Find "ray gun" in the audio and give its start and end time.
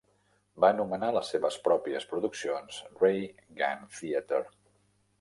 3.05-3.89